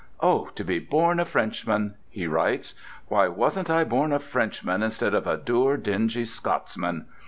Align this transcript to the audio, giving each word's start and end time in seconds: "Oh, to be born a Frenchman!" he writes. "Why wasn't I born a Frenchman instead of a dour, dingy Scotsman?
"Oh, 0.19 0.45
to 0.55 0.63
be 0.63 0.79
born 0.79 1.19
a 1.19 1.25
Frenchman!" 1.25 1.93
he 2.09 2.25
writes. 2.25 2.73
"Why 3.07 3.27
wasn't 3.27 3.69
I 3.69 3.83
born 3.83 4.11
a 4.11 4.17
Frenchman 4.17 4.81
instead 4.81 5.13
of 5.13 5.27
a 5.27 5.37
dour, 5.37 5.77
dingy 5.77 6.25
Scotsman? 6.25 7.05